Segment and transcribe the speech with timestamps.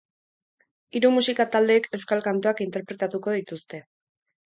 [0.99, 3.87] Hiru musika taldek euskal kantuak interpretatuko dituzte.